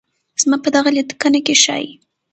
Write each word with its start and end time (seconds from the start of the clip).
زما 0.41 0.57
په 0.63 0.69
دغه 0.75 0.89
ليکنه 0.95 1.39
کې 1.45 1.55
ښايي 1.63 1.89